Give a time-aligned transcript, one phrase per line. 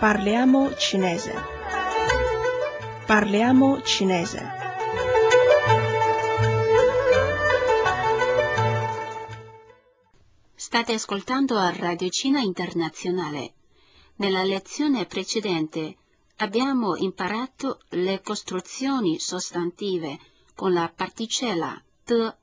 [0.00, 1.34] Parliamo cinese.
[3.04, 4.40] Parliamo cinese.
[10.54, 13.52] State ascoltando a Radio Cina Internazionale.
[14.16, 15.96] Nella lezione precedente
[16.36, 20.18] abbiamo imparato le costruzioni sostantive
[20.54, 22.36] con la particella t.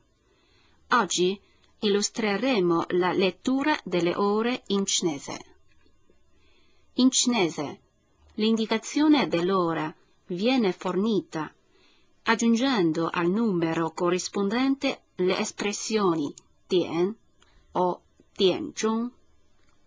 [0.89, 1.41] Oggi
[1.79, 5.56] illustreremo la lettura delle ore in cinese.
[6.96, 7.80] In cinese
[8.34, 9.94] l'indicazione dell'ora
[10.26, 11.52] viene fornita
[12.24, 16.32] aggiungendo al numero corrispondente le espressioni
[16.66, 17.14] dian
[17.72, 18.00] o
[18.34, 19.10] dianzhong,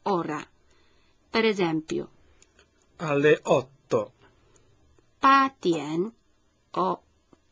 [0.04, 0.48] ora.
[1.30, 2.10] Per esempio,
[2.98, 4.14] alle otto,
[5.20, 6.12] pa dian
[6.72, 7.02] o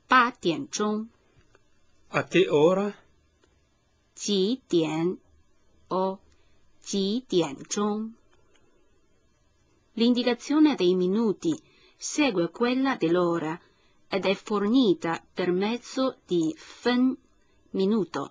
[0.07, 1.07] pa dianzhong,
[2.09, 2.93] a che ora?
[4.13, 5.17] 几点
[5.89, 6.19] o
[6.79, 8.13] 几点钟.
[9.98, 11.60] L'indicazione dei minuti
[11.96, 13.60] segue quella dell'ora
[14.08, 17.16] ed è fornita per mezzo di fen
[17.70, 18.30] minuto,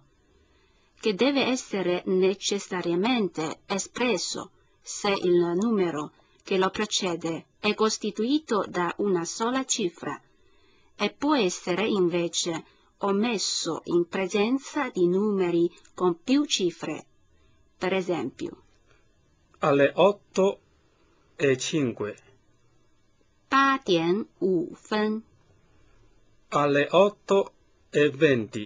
[0.98, 4.52] che deve essere necessariamente espresso
[4.82, 10.18] se il numero che lo precede è costituito da una sola cifra
[10.96, 12.64] e può essere invece
[13.00, 17.06] omesso in presenza di numeri con più cifre.
[17.78, 18.64] Per esempio,
[19.60, 20.62] alle otto
[21.38, 22.16] e cinque.
[23.50, 25.24] Ba dian wu fen.
[26.50, 27.54] Alle otto
[27.92, 28.66] e venti.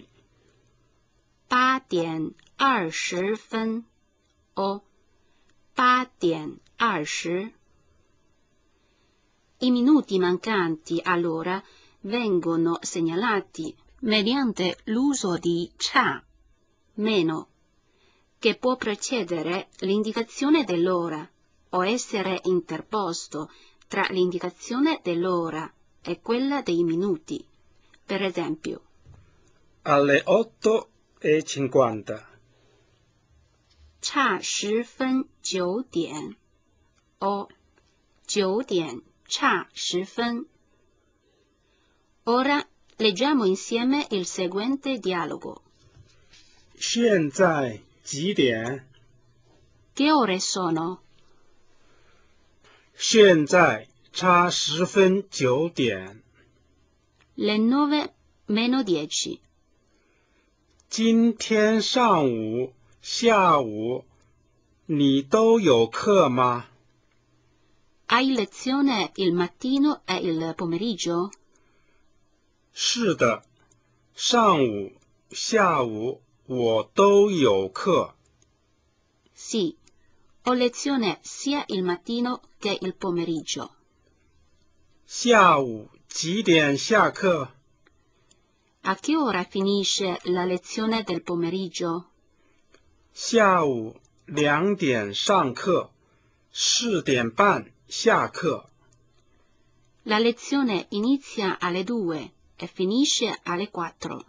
[1.49, 3.83] Ba dian ar shi fen.
[4.55, 4.81] O.
[5.75, 7.53] Ba dian ar shi.
[9.59, 11.61] I minuti mancanti, allora,
[12.01, 16.23] vengono segnalati mediante l'uso di cha,
[16.95, 17.47] meno,
[18.39, 21.29] che può precedere l'indicazione dell'ora
[21.70, 23.50] o essere interposto
[23.88, 25.70] tra l'indicazione dell'ora
[26.02, 27.44] e quella dei minuti.
[28.04, 28.80] Per esempio,
[29.82, 32.24] alle otto e cinquanta,
[34.00, 36.36] 差十分九点
[37.18, 37.48] o
[38.26, 40.46] 九点差十分。
[42.24, 42.64] Ora
[42.98, 45.62] leggiamo insieme il seguente dialogo.
[46.78, 48.86] 现在几点？
[49.94, 51.00] Che ore sono?
[53.00, 56.22] 现在差十分九点。
[57.34, 58.10] Le nove
[58.46, 59.40] meno dieci.
[60.88, 64.04] 今天上午、下午
[64.86, 66.66] 你都有课吗？
[68.08, 71.32] Hai lezione il mattino e il pomeriggio?
[72.72, 73.42] 是的，
[74.14, 74.92] 上午、
[75.30, 78.14] 下午我都有课。
[79.36, 79.76] Sì,
[80.44, 83.70] ho lezione sia il mattino che il pomeriggio.
[85.04, 87.48] 下午几点下课？
[88.82, 92.06] A che ora finisce la lezione del pomeriggio?
[93.12, 93.96] 下午
[94.26, 95.90] 两点上课，
[96.52, 98.68] 四点半下课。
[100.04, 104.24] La lezione inizia alle due e finisce alle quattro.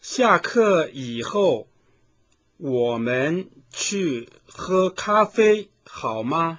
[0.00, 1.66] 下课以后，
[2.64, 6.58] 我们去喝咖啡好吗？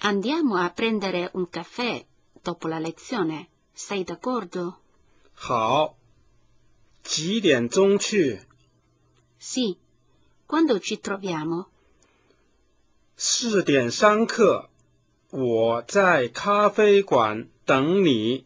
[0.00, 2.04] Andiamo a prendere un caffè
[2.42, 3.48] dopo la lezione.
[3.74, 4.74] Sei d'accordo?
[5.34, 5.96] 好。
[7.02, 8.40] 几点钟去？
[9.38, 9.76] Sì.
[10.46, 11.66] Quando ci troviamo?
[13.16, 14.68] 四点上课，
[15.30, 18.44] 我在咖啡馆等你。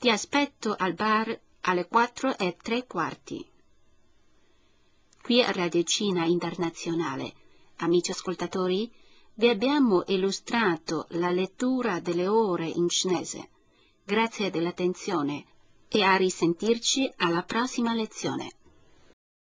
[0.00, 3.46] Ti aspetto al bar alle quattro e tre quarti.
[5.31, 7.33] Qui a Radio Cina Internazionale,
[7.77, 8.91] amici ascoltatori,
[9.35, 13.47] vi abbiamo illustrato la lettura delle ore in cinese.
[14.03, 15.45] Grazie dell'attenzione
[15.87, 18.55] e a risentirci alla prossima lezione.